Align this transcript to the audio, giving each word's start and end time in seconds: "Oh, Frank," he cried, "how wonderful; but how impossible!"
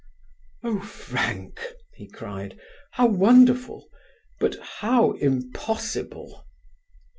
"Oh, 0.63 0.79
Frank," 0.79 1.59
he 1.93 2.07
cried, 2.07 2.59
"how 2.93 3.05
wonderful; 3.05 3.87
but 4.39 4.55
how 4.79 5.11
impossible!" 5.11 6.43